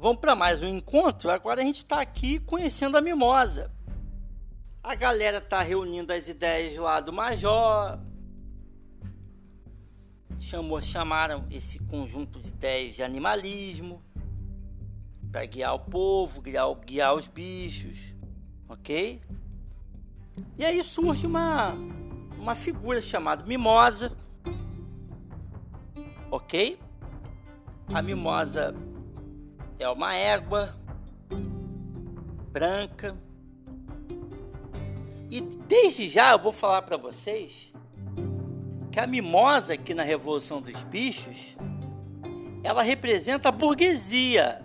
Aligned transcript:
vamos 0.00 0.18
para 0.18 0.34
mais 0.34 0.62
um 0.62 0.66
encontro. 0.66 1.30
Agora 1.30 1.60
a 1.60 1.64
gente 1.64 1.76
está 1.76 2.00
aqui 2.00 2.40
conhecendo 2.40 2.96
a 2.96 3.02
mimosa. 3.02 3.70
A 4.82 4.94
galera 4.94 5.38
está 5.38 5.60
reunindo 5.60 6.10
as 6.10 6.26
ideias 6.26 6.74
lá 6.78 7.00
do 7.00 7.12
Major. 7.12 7.98
Chamou, 10.38 10.80
chamaram 10.80 11.44
esse 11.50 11.78
conjunto 11.80 12.40
de 12.40 12.48
ideias 12.48 12.94
de 12.94 13.02
animalismo 13.02 14.02
para 15.30 15.44
guiar 15.44 15.74
o 15.74 15.80
povo, 15.80 16.40
guiar, 16.40 16.74
guiar 16.76 17.14
os 17.14 17.28
bichos, 17.28 18.14
ok? 18.66 19.20
E 20.56 20.64
aí 20.64 20.82
surge 20.82 21.26
uma, 21.26 21.74
uma 22.38 22.54
figura 22.54 23.02
chamada 23.02 23.44
Mimosa, 23.44 24.16
ok? 26.30 26.80
A 27.92 28.00
Mimosa 28.00 28.74
é 29.80 29.88
uma 29.88 30.14
égua 30.14 30.74
branca. 32.52 33.16
E 35.30 35.40
desde 35.40 36.08
já 36.08 36.32
eu 36.32 36.38
vou 36.38 36.52
falar 36.52 36.82
para 36.82 36.96
vocês 36.96 37.72
que 38.92 39.00
a 39.00 39.06
mimosa 39.06 39.74
aqui 39.74 39.94
na 39.94 40.02
Revolução 40.02 40.60
dos 40.60 40.82
Bichos, 40.84 41.56
ela 42.62 42.82
representa 42.82 43.48
a 43.48 43.52
burguesia, 43.52 44.62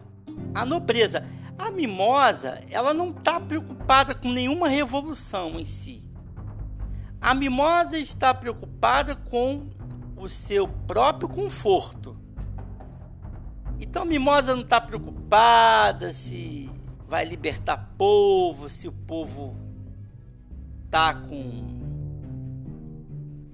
a 0.54 0.66
nobreza. 0.66 1.26
A 1.58 1.72
mimosa, 1.72 2.62
ela 2.70 2.94
não 2.94 3.12
está 3.12 3.40
preocupada 3.40 4.14
com 4.14 4.30
nenhuma 4.30 4.68
revolução 4.68 5.58
em 5.58 5.64
si. 5.64 6.04
A 7.22 7.34
mimosa 7.34 7.98
está 7.98 8.34
preocupada 8.34 9.16
com 9.16 9.70
o 10.18 10.28
seu 10.28 10.68
próprio 10.68 11.30
conforto. 11.30 12.25
Então 13.80 14.06
mimosa 14.06 14.56
não 14.56 14.64
está 14.64 14.80
preocupada 14.80 16.14
se 16.14 16.70
vai 17.08 17.26
libertar 17.26 17.92
povo, 17.98 18.70
se 18.70 18.88
o 18.88 18.92
povo 18.92 19.56
está 20.86 21.14
com 21.14 21.76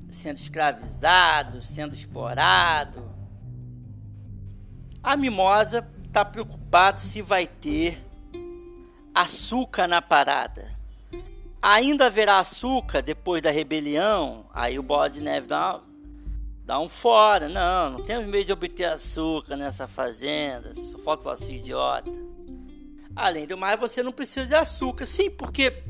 sendo 0.09 0.37
escravizado, 0.37 1.61
sendo 1.61 1.95
explorado. 1.95 3.09
A 5.01 5.17
mimosa 5.17 5.87
está 6.05 6.23
preocupado 6.23 6.99
se 6.99 7.21
vai 7.21 7.47
ter 7.47 8.05
açúcar 9.13 9.87
na 9.87 10.01
parada. 10.01 10.69
Ainda 11.61 12.07
haverá 12.07 12.39
açúcar 12.39 13.01
depois 13.01 13.41
da 13.41 13.51
rebelião? 13.51 14.45
Aí 14.53 14.77
o 14.77 14.83
Bola 14.83 15.09
de 15.09 15.21
Neve 15.21 15.47
dá, 15.47 15.75
uma, 15.75 15.83
dá 16.71 16.79
um 16.79 16.87
fora. 16.87 17.49
Não, 17.49 17.89
não 17.89 18.03
temos 18.05 18.27
medo 18.27 18.45
de 18.45 18.53
obter 18.53 18.85
açúcar 18.85 19.57
nessa 19.57 19.89
fazenda. 19.89 20.73
Só 20.73 20.97
falta 20.99 21.23
falar 21.23 21.35
assim, 21.35 21.55
idiota. 21.55 22.09
Além 23.13 23.45
do 23.45 23.57
mais, 23.57 23.77
você 23.77 24.01
não 24.01 24.13
precisa 24.13 24.45
de 24.45 24.55
açúcar. 24.55 25.05
Sim, 25.05 25.29
porque 25.29 25.83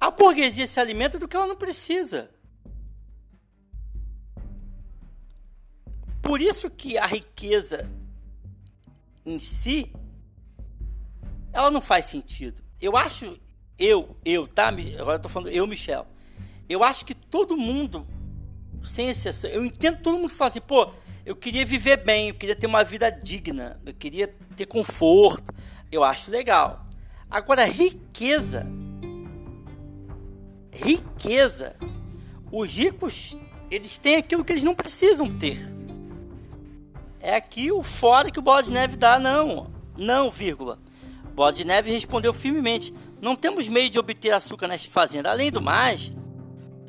a 0.00 0.10
burguesia 0.10 0.66
se 0.66 0.80
alimenta 0.80 1.18
do 1.18 1.28
que 1.28 1.36
ela 1.36 1.46
não 1.46 1.56
precisa. 1.56 2.30
Por 6.22 6.40
isso 6.40 6.70
que 6.70 6.96
a 6.96 7.04
riqueza 7.04 7.86
em 9.26 9.38
si, 9.38 9.92
ela 11.52 11.70
não 11.70 11.82
faz 11.82 12.06
sentido. 12.06 12.62
Eu 12.80 12.96
acho, 12.96 13.38
eu, 13.78 14.16
eu, 14.24 14.48
tá? 14.48 14.68
Agora 14.68 15.18
eu 15.18 15.22
tô 15.22 15.28
falando 15.28 15.50
eu, 15.50 15.66
Michel. 15.66 16.06
Eu 16.66 16.82
acho 16.82 17.04
que 17.04 17.14
todo 17.14 17.58
mundo, 17.58 18.06
sem 18.84 19.08
exceção, 19.08 19.50
eu 19.50 19.64
entendo 19.64 20.00
todo 20.00 20.18
mundo 20.18 20.28
fala 20.28 20.48
assim, 20.48 20.60
pô, 20.60 20.90
eu 21.24 21.34
queria 21.34 21.64
viver 21.64 22.04
bem, 22.04 22.28
eu 22.28 22.34
queria 22.34 22.54
ter 22.54 22.66
uma 22.66 22.84
vida 22.84 23.10
digna, 23.10 23.80
eu 23.86 23.94
queria 23.94 24.28
ter 24.54 24.66
conforto. 24.66 25.52
Eu 25.90 26.04
acho 26.04 26.30
legal. 26.30 26.86
Agora, 27.30 27.64
riqueza. 27.64 28.66
Riqueza. 30.70 31.76
Os 32.52 32.72
ricos, 32.72 33.38
eles 33.70 33.96
têm 33.96 34.16
aquilo 34.16 34.44
que 34.44 34.52
eles 34.52 34.64
não 34.64 34.74
precisam 34.74 35.26
ter. 35.38 35.58
É 37.20 37.36
aqui 37.36 37.72
o 37.72 37.82
fora 37.82 38.30
que 38.30 38.38
o 38.38 38.42
Bola 38.42 38.62
de 38.62 38.70
Neve 38.70 38.96
dá, 38.96 39.18
não. 39.18 39.70
Não, 39.96 40.30
vírgula. 40.30 40.78
Bola 41.34 41.52
de 41.52 41.64
Neve 41.64 41.90
respondeu 41.90 42.34
firmemente: 42.34 42.92
Não 43.20 43.34
temos 43.34 43.66
meio 43.66 43.88
de 43.88 43.98
obter 43.98 44.30
açúcar 44.30 44.68
nesta 44.68 44.90
fazenda. 44.90 45.30
Além 45.30 45.50
do 45.50 45.62
mais, 45.62 46.12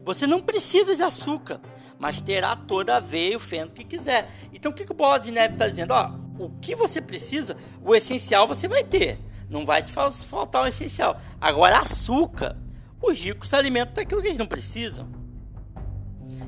você 0.06 0.28
não 0.28 0.40
precisa 0.40 0.96
de 0.96 1.02
açúcar, 1.02 1.60
mas 1.98 2.22
terá 2.22 2.56
toda 2.56 2.94
a 2.94 2.98
aveia 2.98 3.34
e 3.34 3.36
o 3.36 3.40
feno 3.40 3.72
que 3.72 3.84
quiser. 3.84 4.32
Então 4.54 4.72
o 4.72 4.76
que, 4.76 4.86
que 4.86 4.92
o 4.92 4.96
Bola 4.96 5.18
de 5.18 5.32
Neve 5.32 5.56
está 5.56 5.68
dizendo? 5.68 5.92
Ó, 5.92 6.12
o 6.38 6.50
que 6.60 6.76
você 6.76 7.02
precisa, 7.02 7.58
o 7.84 7.96
essencial 7.96 8.48
você 8.48 8.68
vai 8.68 8.84
ter. 8.84 9.20
Não 9.50 9.66
vai 9.66 9.82
te 9.82 9.92
faltar 9.92 10.64
o 10.64 10.68
essencial. 10.68 11.20
Agora, 11.40 11.80
açúcar, 11.80 12.58
os 13.02 13.20
ricos 13.20 13.50
se 13.50 13.56
alimentam 13.56 13.96
daquilo 13.96 14.22
que 14.22 14.28
eles 14.28 14.38
não 14.38 14.46
precisam. 14.46 15.08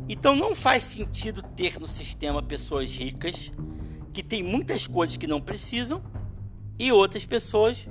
Então 0.08 0.36
não 0.36 0.56
faz 0.56 0.84
sentido 0.84 1.42
ter 1.42 1.80
no 1.80 1.88
sistema 1.88 2.42
pessoas 2.42 2.92
ricas 2.96 3.52
que 4.14 4.24
tem 4.24 4.42
muitas 4.42 4.88
coisas 4.88 5.18
que 5.18 5.28
não 5.28 5.42
precisam 5.42 6.02
e 6.80 6.92
outras 6.92 7.26
pessoas 7.26 7.88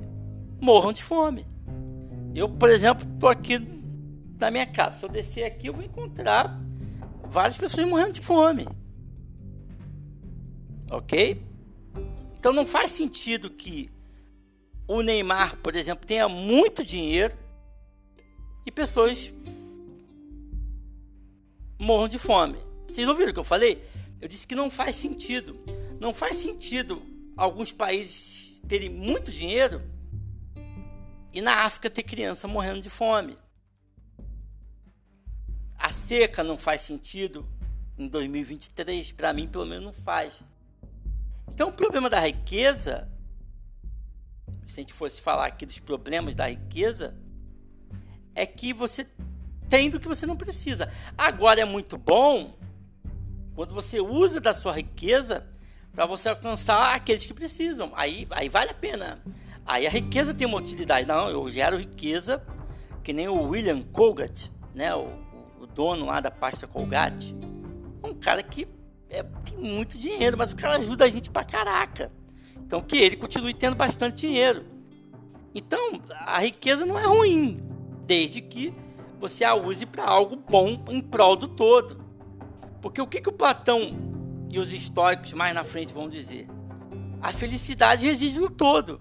morram 0.61 0.93
de 0.93 1.03
fome. 1.03 1.47
Eu, 2.35 2.49
por 2.49 2.71
exemplo, 2.71 3.07
estou 3.13 3.29
aqui 3.29 3.59
na 4.39 4.51
minha 4.51 4.67
casa. 4.67 4.99
Se 4.99 5.05
eu 5.05 5.09
descer 5.09 5.45
aqui, 5.45 5.69
eu 5.69 5.73
vou 5.73 5.85
encontrar 5.85 6.61
várias 7.25 7.57
pessoas 7.57 7.89
morrendo 7.89 8.13
de 8.13 8.21
fome. 8.21 8.67
Ok? 10.91 11.43
Então 12.39 12.53
não 12.53 12.67
faz 12.67 12.93
sentido 12.93 13.51
que 13.51 13.91
o 14.87 15.03
Neymar, 15.03 15.57
por 15.57 15.75
exemplo, 15.75 16.07
tenha 16.07 16.29
muito 16.29 16.85
dinheiro 16.85 17.37
e 18.65 18.71
pessoas 18.71 19.33
morram 21.79 22.09
de 22.09 22.19
fome. 22.19 22.59
Vocês 22.89 23.09
ouviram 23.09 23.31
o 23.31 23.35
que 23.35 23.41
eu 23.41 23.45
falei? 23.45 23.83
Eu 24.21 24.29
disse 24.29 24.47
que 24.47 24.55
não 24.55 24.71
faz 24.71 24.97
sentido. 24.97 25.59
Não 26.01 26.15
faz 26.15 26.37
sentido 26.37 27.03
alguns 27.37 27.73
países 27.73 28.61
terem 28.69 28.89
muito 28.89 29.31
dinheiro 29.31 29.83
e 31.33 31.41
na 31.41 31.65
África 31.65 31.91
ter 31.91 32.03
criança 32.03 32.49
morrendo 32.49 32.81
de 32.81 32.89
fome. 32.89 33.37
A 35.87 35.93
seca 35.93 36.43
não 36.43 36.59
faz 36.59 36.83
sentido 36.83 37.47
em 37.97 38.09
2023, 38.09 39.13
para 39.13 39.33
mim 39.33 39.47
pelo 39.47 39.65
menos 39.65 39.85
não 39.85 39.93
faz. 39.93 40.35
Então 41.47 41.69
o 41.69 41.73
problema 41.73 42.11
da 42.11 42.19
riqueza, 42.19 43.09
se 44.67 44.81
a 44.81 44.83
gente 44.83 44.93
fosse 44.93 45.21
falar 45.21 45.47
aqui 45.47 45.65
dos 45.65 45.79
problemas 45.79 46.35
da 46.35 46.49
riqueza, 46.49 47.15
é 48.35 48.45
que 48.45 48.73
você 48.73 49.07
tem 49.69 49.89
do 49.89 50.01
que 50.01 50.09
você 50.09 50.27
não 50.27 50.37
precisa. 50.37 50.93
Agora 51.17 51.61
é 51.61 51.65
muito 51.65 51.97
bom 51.97 52.59
quando 53.55 53.73
você 53.73 54.01
usa 54.01 54.41
da 54.41 54.55
sua 54.55 54.73
riqueza 54.73 55.47
para 55.93 56.05
você 56.05 56.31
alcançar 56.31 56.97
aqueles 56.97 57.25
que 57.25 57.33
precisam. 57.33 57.93
Aí, 57.95 58.27
aí 58.33 58.49
vale 58.49 58.73
a 58.73 58.75
pena. 58.75 59.23
Aí 59.65 59.87
a 59.87 59.91
riqueza 59.91 60.35
tem 60.35 60.49
uma 60.49 60.59
utilidade. 60.59 61.07
Não, 61.07 61.29
eu 61.29 61.49
gero 61.49 61.79
riqueza, 61.79 62.45
que 63.05 63.13
nem 63.13 63.29
o 63.29 63.41
William 63.41 63.83
Colgate, 63.83 64.51
né? 64.75 64.93
O, 64.93 65.26
dono 65.77 66.07
lá 66.07 66.21
da 66.21 66.31
pasta 66.31 66.67
Colgate. 66.67 67.37
Um 68.03 68.15
cara 68.15 68.43
que 68.43 68.67
é, 69.11 69.23
tem 69.23 69.59
muito 69.59 69.99
dinheiro, 69.99 70.37
mas 70.37 70.53
o 70.53 70.57
cara 70.57 70.77
ajuda 70.77 71.05
a 71.05 71.09
gente 71.09 71.31
pra 71.31 71.45
caraca. 71.45 72.11
Então 72.57 72.81
que 72.81 72.97
ele 72.97 73.17
continue 73.17 73.55
tendo 73.55 73.77
bastante 73.77 74.27
dinheiro. 74.27 74.65
Então 75.55 76.01
a 76.11 76.41
riqueza 76.41 76.85
não 76.85 76.99
é 76.99 77.05
ruim, 77.05 77.61
desde 78.07 78.41
que 78.41 78.75
você 79.21 79.45
a 79.45 79.55
use 79.55 79.87
para 79.87 80.05
algo 80.05 80.37
bom 80.37 80.83
em 80.89 81.01
prol 81.01 81.37
do 81.37 81.47
todo. 81.47 82.05
Porque 82.81 83.01
o 83.01 83.07
que, 83.07 83.21
que 83.21 83.29
o 83.29 83.33
Platão 83.33 83.97
e 84.51 84.59
os 84.59 84.73
históricos 84.73 85.33
mais 85.33 85.55
na 85.55 85.65
frente 85.65 85.93
vão 85.93 86.09
dizer. 86.09 86.49
A 87.21 87.33
felicidade 87.33 88.07
reside 88.07 88.39
no 88.39 88.51
todo. 88.51 89.01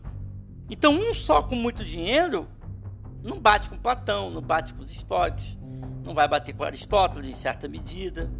Então, 0.69 0.93
um 0.93 1.13
só 1.13 1.43
com 1.43 1.55
muito 1.55 1.83
dinheiro 1.83 2.47
não 3.23 3.39
bate 3.39 3.69
com 3.69 3.77
Platão, 3.77 4.29
não 4.31 4.41
bate 4.41 4.73
com 4.73 4.83
os 4.83 4.89
históricos, 4.89 5.57
não 6.05 6.13
vai 6.13 6.27
bater 6.27 6.53
com 6.53 6.63
Aristóteles 6.63 7.27
em 7.27 7.33
certa 7.33 7.67
medida. 7.67 8.31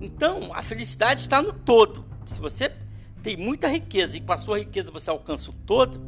Então, 0.00 0.50
a 0.54 0.62
felicidade 0.62 1.20
está 1.20 1.42
no 1.42 1.52
todo. 1.52 2.04
Se 2.26 2.40
você 2.40 2.72
tem 3.22 3.36
muita 3.36 3.68
riqueza 3.68 4.16
e 4.16 4.20
com 4.20 4.32
a 4.32 4.38
sua 4.38 4.58
riqueza 4.58 4.90
você 4.90 5.10
alcança 5.10 5.50
o 5.50 5.52
todo, 5.52 6.00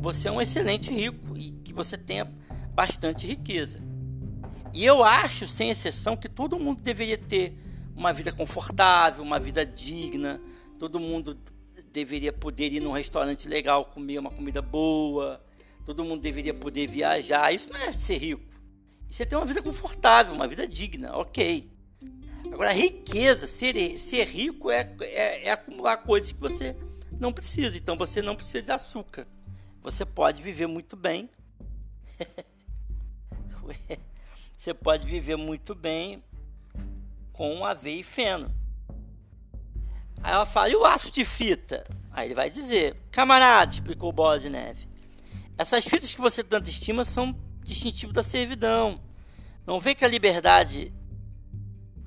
você 0.00 0.28
é 0.28 0.32
um 0.32 0.40
excelente 0.40 0.90
rico 0.90 1.36
e 1.36 1.50
que 1.50 1.72
você 1.72 1.98
tenha 1.98 2.32
bastante 2.74 3.26
riqueza. 3.26 3.80
E 4.72 4.84
eu 4.84 5.02
acho, 5.02 5.48
sem 5.48 5.70
exceção, 5.70 6.16
que 6.16 6.28
todo 6.28 6.58
mundo 6.58 6.82
deveria 6.82 7.18
ter 7.18 7.58
uma 7.94 8.12
vida 8.12 8.30
confortável, 8.30 9.22
uma 9.22 9.40
vida 9.40 9.66
digna. 9.66 10.40
Todo 10.78 11.00
mundo 11.00 11.36
deveria 11.92 12.32
poder 12.32 12.72
ir 12.72 12.80
num 12.80 12.92
restaurante 12.92 13.48
legal, 13.48 13.86
comer 13.86 14.18
uma 14.18 14.30
comida 14.30 14.62
boa. 14.62 15.42
Todo 15.84 16.04
mundo 16.04 16.20
deveria 16.20 16.54
poder 16.54 16.86
viajar. 16.86 17.52
Isso 17.52 17.70
não 17.72 17.80
é 17.80 17.92
ser 17.92 18.18
rico. 18.18 18.55
Isso 19.08 19.22
é 19.22 19.26
ter 19.26 19.36
uma 19.36 19.46
vida 19.46 19.62
confortável, 19.62 20.34
uma 20.34 20.48
vida 20.48 20.66
digna, 20.66 21.16
ok. 21.16 21.70
Agora, 22.52 22.72
riqueza, 22.72 23.46
ser, 23.46 23.98
ser 23.98 24.24
rico 24.24 24.70
é, 24.70 24.94
é, 25.00 25.48
é 25.48 25.50
acumular 25.50 25.98
coisas 25.98 26.32
que 26.32 26.40
você 26.40 26.76
não 27.18 27.32
precisa. 27.32 27.76
Então 27.76 27.96
você 27.96 28.22
não 28.22 28.36
precisa 28.36 28.62
de 28.62 28.72
açúcar. 28.72 29.26
Você 29.82 30.04
pode 30.04 30.42
viver 30.42 30.66
muito 30.66 30.96
bem. 30.96 31.28
você 34.56 34.72
pode 34.72 35.06
viver 35.06 35.36
muito 35.36 35.74
bem 35.74 36.22
com 37.32 37.64
aveia 37.64 38.00
e 38.00 38.02
feno. 38.02 38.54
Aí 40.22 40.32
ela 40.32 40.46
fala, 40.46 40.70
e 40.70 40.74
o 40.76 40.80
laço 40.80 41.10
de 41.10 41.24
fita? 41.24 41.86
Aí 42.10 42.28
ele 42.28 42.34
vai 42.34 42.48
dizer, 42.48 42.96
camarada, 43.10 43.72
explicou 43.72 44.10
Bola 44.10 44.40
de 44.40 44.48
Neve, 44.48 44.88
essas 45.58 45.84
fitas 45.84 46.12
que 46.12 46.20
você 46.20 46.42
tanto 46.42 46.70
estima 46.70 47.04
são 47.04 47.38
distintivo 47.66 48.12
da 48.12 48.22
servidão. 48.22 49.00
Não 49.66 49.80
vê 49.80 49.94
que 49.94 50.04
a 50.04 50.08
liberdade 50.08 50.92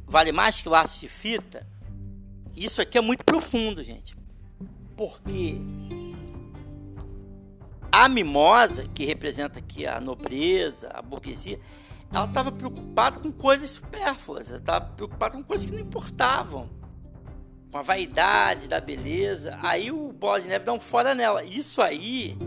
vale 0.07 0.31
mais 0.31 0.61
que 0.61 0.67
o 0.67 0.71
laço 0.71 0.99
de 0.99 1.07
fita? 1.07 1.67
Isso 2.55 2.81
aqui 2.81 2.97
é 2.97 3.01
muito 3.01 3.23
profundo, 3.23 3.83
gente. 3.83 4.17
Porque 4.95 5.61
a 7.91 8.07
mimosa, 8.07 8.87
que 8.87 9.05
representa 9.05 9.59
aqui 9.59 9.85
a 9.85 9.99
nobreza, 9.99 10.89
a 10.93 11.01
burguesia, 11.01 11.59
ela 12.11 12.25
estava 12.25 12.51
preocupada 12.51 13.19
com 13.19 13.31
coisas 13.31 13.69
supérfluas, 13.71 14.49
ela 14.49 14.57
estava 14.57 14.85
preocupada 14.85 15.35
com 15.35 15.43
coisas 15.43 15.67
que 15.67 15.73
não 15.73 15.81
importavam 15.81 16.69
com 17.71 17.77
a 17.77 17.81
vaidade 17.81 18.67
da 18.67 18.79
beleza. 18.79 19.57
Aí 19.61 19.91
o 19.91 20.11
bola 20.11 20.41
de 20.41 20.47
neve 20.47 20.65
dá 20.65 20.73
um 20.73 20.79
fora 20.79 21.13
nela. 21.13 21.43
Isso 21.43 21.81
aí, 21.81 22.37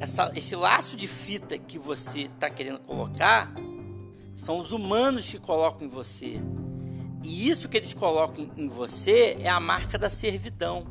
essa, 0.00 0.32
esse 0.34 0.54
laço 0.56 0.96
de 0.96 1.06
fita 1.06 1.58
que 1.58 1.78
você 1.78 2.22
está 2.22 2.48
querendo 2.48 2.78
colocar, 2.80 3.52
são 4.34 4.58
os 4.60 4.72
humanos 4.72 5.28
que 5.28 5.38
colocam 5.38 5.86
em 5.86 5.90
você. 5.90 6.40
E 7.22 7.48
isso 7.48 7.68
que 7.68 7.76
eles 7.76 7.92
colocam 7.92 8.50
em 8.56 8.68
você 8.68 9.36
é 9.40 9.48
a 9.48 9.58
marca 9.58 9.98
da 9.98 10.08
servidão. 10.08 10.86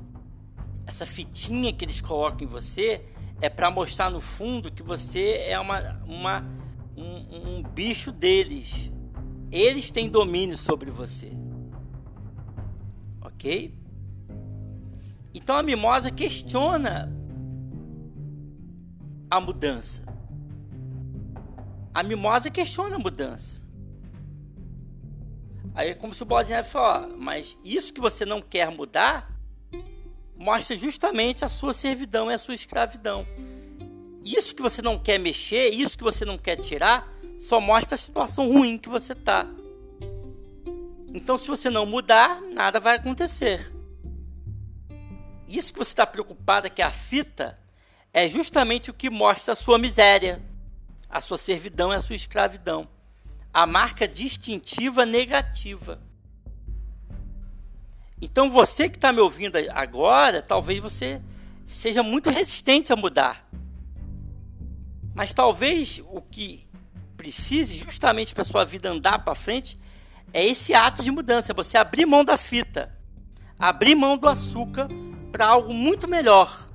Essa 0.86 1.06
fitinha 1.06 1.72
que 1.74 1.86
eles 1.86 2.02
colocam 2.02 2.48
em 2.48 2.50
você 2.50 3.02
é 3.42 3.50
para 3.50 3.72
mostrar 3.72 4.10
no 4.10 4.20
fundo 4.20 4.72
que 4.72 4.84
você 4.84 5.44
é 5.48 5.60
uma, 5.60 6.02
uma 6.06 6.46
um, 6.96 7.60
um 7.60 7.64
bicho 7.64 8.12
deles. 8.12 8.92
Eles 9.52 9.92
têm 9.92 10.10
domínio 10.10 10.58
sobre 10.58 10.92
você 10.92 11.32
ok? 13.38 13.74
Então 15.34 15.56
a 15.56 15.64
mimosa 15.64 16.10
questiona 16.10 17.16
a 19.30 19.40
mudança. 19.40 20.04
A 21.94 22.04
mimosa 22.04 22.50
questiona 22.50 22.96
a 22.96 23.00
mudança. 23.00 23.62
Aí 25.74 25.90
é 25.90 25.94
como 25.94 26.14
se 26.14 26.24
o 26.24 26.26
Bola 26.26 26.44
de 26.44 26.52
Neve 26.52 26.70
falasse, 26.70 27.14
mas 27.18 27.58
isso 27.64 27.94
que 27.94 28.02
você 28.02 28.26
não 28.26 28.42
quer 28.42 28.72
mudar 28.72 29.32
mostra 30.36 30.76
justamente 30.76 31.44
a 31.44 31.50
sua 31.50 31.74
servidão 31.74 32.32
e 32.32 32.34
a 32.34 32.38
sua 32.38 32.56
escravidão. 32.56 33.26
Isso 34.24 34.56
que 34.56 34.62
você 34.62 34.82
não 34.82 34.98
quer 34.98 35.20
mexer, 35.20 35.70
isso 35.70 35.98
que 35.98 36.04
você 36.04 36.26
não 36.26 36.38
quer 36.38 36.58
tirar, 36.58 37.12
só 37.40 37.62
mostra 37.62 37.96
a 37.96 37.98
situação 37.98 38.52
ruim 38.52 38.78
que 38.78 38.90
você 38.90 39.14
está. 39.14 39.48
Então, 41.14 41.38
se 41.38 41.48
você 41.48 41.70
não 41.70 41.86
mudar, 41.86 42.42
nada 42.42 42.80
vai 42.80 42.96
acontecer. 42.96 43.74
Isso 45.48 45.72
que 45.72 45.80
você 45.80 45.92
está 45.92 46.06
preocupado, 46.06 46.70
que 46.70 46.82
é 46.82 46.86
a 46.86 46.92
fita, 46.92 47.58
é 48.14 48.28
justamente 48.28 48.90
o 48.90 48.94
que 48.94 49.10
mostra 49.10 49.54
a 49.54 49.56
sua 49.56 49.78
miséria, 49.78 50.42
a 51.10 51.22
sua 51.22 51.38
servidão 51.38 51.92
e 51.92 51.96
a 51.96 52.02
sua 52.02 52.16
escravidão. 52.16 52.88
A 53.54 53.66
marca 53.66 54.08
distintiva 54.08 55.06
negativa. 55.06 56.00
Então, 58.22 58.50
você 58.50 58.90
que 58.90 58.98
está 58.98 59.12
me 59.12 59.20
ouvindo 59.20 59.58
agora, 59.72 60.42
talvez 60.42 60.80
você 60.80 61.22
seja 61.66 62.02
muito 62.02 62.30
resistente 62.30 62.92
a 62.92 62.96
mudar. 62.96 63.48
Mas 65.14 65.34
talvez 65.34 66.02
o 66.10 66.22
que 66.22 66.64
precise 67.16 67.78
justamente 67.78 68.34
para 68.34 68.44
sua 68.44 68.64
vida 68.64 68.90
andar 68.90 69.20
para 69.20 69.36
frente 69.36 69.78
é 70.34 70.46
esse 70.46 70.74
ato 70.74 71.02
de 71.02 71.10
mudança, 71.10 71.54
você 71.54 71.78
abrir 71.78 72.06
mão 72.06 72.24
da 72.24 72.38
fita, 72.38 72.96
abrir 73.58 73.96
mão 73.96 74.18
do 74.18 74.28
açúcar 74.28 74.88
para 75.32 75.48
algo 75.48 75.74
muito 75.74 76.08
melhor. 76.08 76.67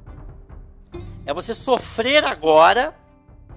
É 1.25 1.33
você 1.33 1.55
sofrer 1.55 2.25
agora, 2.25 2.95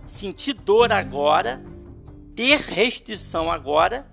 sentir 0.06 0.54
dor 0.54 0.92
agora, 0.92 1.64
ter 2.36 2.60
restrição 2.60 3.52
agora, 3.52 4.08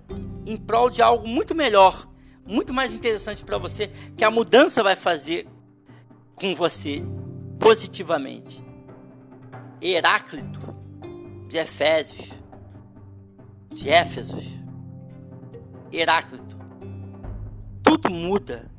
em 0.45 0.57
prol 0.57 0.89
de 0.89 1.01
algo 1.01 1.27
muito 1.27 1.53
melhor, 1.53 2.07
muito 2.45 2.73
mais 2.73 2.93
interessante 2.93 3.43
para 3.43 3.57
você, 3.57 3.87
que 4.17 4.23
a 4.23 4.31
mudança 4.31 4.81
vai 4.81 4.95
fazer 4.95 5.47
com 6.35 6.55
você 6.55 7.03
positivamente. 7.59 8.63
Heráclito, 9.81 10.59
de 11.47 11.57
Efésios, 11.57 12.31
de 13.71 13.89
Éfesos, 13.89 14.57
Heráclito. 15.91 16.57
Tudo 17.83 18.09
muda. 18.09 18.71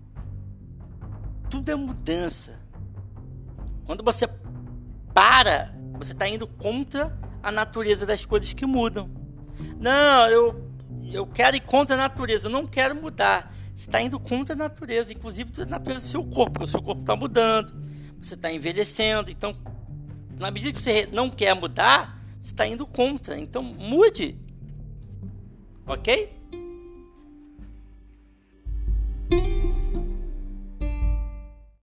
Tudo 1.49 1.71
é 1.71 1.75
mudança. 1.77 2.59
Quando 3.87 4.03
você 4.03 4.27
para, 5.15 5.73
você 5.97 6.13
está 6.13 6.29
indo 6.29 6.47
contra 6.47 7.17
a 7.43 7.53
natureza 7.53 8.05
das 8.05 8.27
coisas 8.27 8.53
que 8.53 8.67
mudam. 8.67 9.09
Não, 9.79 10.29
eu, 10.29 10.71
eu 11.13 11.27
quero 11.27 11.57
ir 11.57 11.61
contra 11.61 11.95
a 11.95 11.99
natureza, 11.99 12.49
eu 12.49 12.53
não 12.53 12.67
quero 12.67 12.95
mudar. 12.97 13.55
Você 13.75 13.89
está 13.89 14.01
indo 14.01 14.19
contra 14.19 14.55
a 14.55 14.59
natureza, 14.59 15.13
inclusive 15.13 15.63
a 15.63 15.67
natureza 15.67 16.07
do 16.07 16.11
seu 16.11 16.25
corpo. 16.25 16.65
O 16.65 16.67
seu 16.67 16.83
corpo 16.83 17.03
está 17.03 17.15
mudando, 17.15 17.73
você 18.21 18.35
está 18.35 18.53
envelhecendo. 18.53 19.31
Então, 19.31 19.57
na 20.39 20.51
medida 20.51 20.73
que 20.73 20.83
você 20.83 21.09
não 21.13 21.31
quer 21.31 21.55
mudar, 21.55 22.21
você 22.41 22.51
está 22.51 22.67
indo 22.67 22.87
contra. 22.87 23.39
Então, 23.39 23.63
mude. 23.63 24.37
Ok? 25.87 26.34